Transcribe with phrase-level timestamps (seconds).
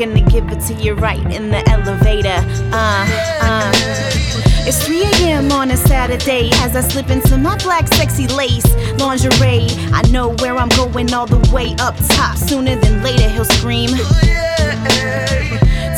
[0.00, 2.42] gonna give it to you right in the elevator.
[2.72, 3.06] Uh,
[3.42, 3.72] uh.
[4.66, 5.52] It's 3 a.m.
[5.52, 8.64] on a Saturday as I slip into my black sexy lace
[8.98, 9.66] lingerie.
[9.92, 12.38] I know where I'm going all the way up top.
[12.38, 13.90] Sooner than later, he'll scream.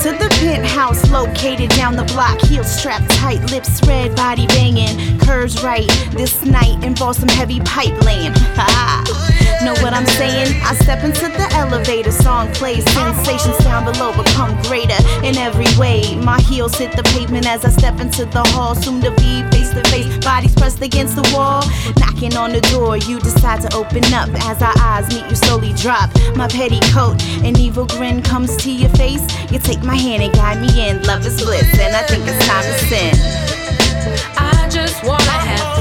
[0.03, 5.63] To the penthouse located down the block, heels strapped tight, lips red, body banging, curves
[5.63, 5.87] right.
[6.11, 8.33] This night involves some heavy pipe laying.
[9.65, 10.61] know what I'm saying?
[10.63, 11.47] I step into the
[12.03, 16.17] elevator, song plays, sensations down below become greater in every way.
[16.17, 19.71] My heels hit the pavement as I step into the hall, soon to be face
[19.71, 21.63] to face, bodies pressed against the wall.
[21.99, 25.29] Knocking on the door, you decide to open up as our eyes meet.
[25.29, 29.23] You slowly drop my petticoat, an evil grin comes to your face.
[29.51, 32.47] You take my hand and guide me in, love is bliss, and I think it's
[32.47, 33.15] time to sin.
[34.37, 35.72] I just wanna have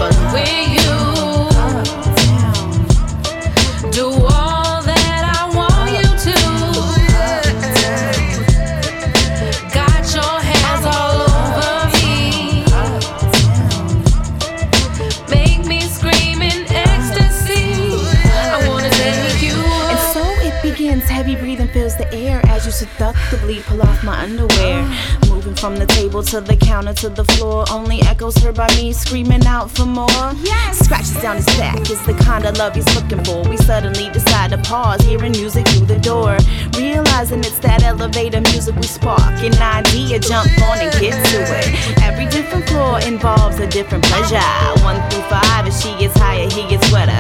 [21.02, 21.10] it.
[21.10, 24.84] Heavy breathing fills the air as you seductively pull off my underwear.
[25.28, 27.66] Moving from the table to the counter to the floor.
[27.72, 30.08] Only echoes heard by me screaming out for more.
[30.44, 30.80] Yes!
[30.80, 33.48] Scratches down his back is the kind of love he's looking for.
[33.50, 36.38] We suddenly decide to pause, hearing music through the door.
[36.78, 39.22] Realizing it's that elevator music we spark.
[39.42, 42.02] An idea, jump on and get to it.
[42.02, 44.40] Every different floor involves a different pleasure.
[44.84, 47.18] One through five, as she gets higher, he gets wetter.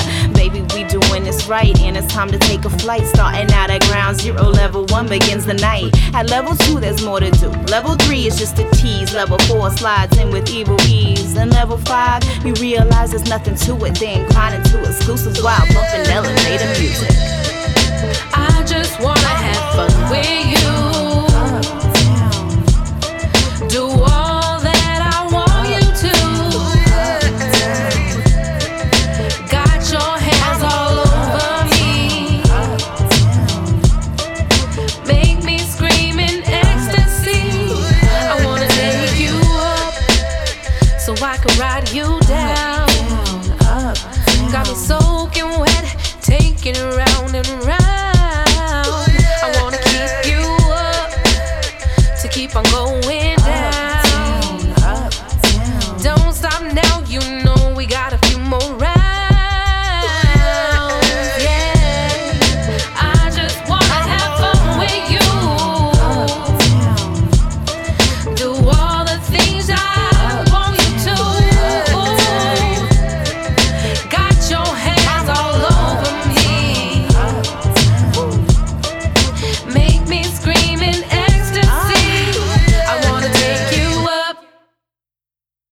[1.11, 3.05] Baby, it's right, and it's time to take a flight.
[3.05, 5.91] Starting out at ground zero, level one begins the night.
[6.13, 7.49] At level two, there's more to do.
[7.67, 9.13] Level three is just a tease.
[9.13, 11.35] Level four slides in with evil ease.
[11.35, 13.99] And level five, you realize there's nothing to it.
[13.99, 16.80] Then grind to exclusives while bumping elevator.
[41.41, 42.81] can ride you down.
[42.81, 44.51] Up, down, up, down.
[44.51, 47.80] Got me soaking wet, taking it round and round.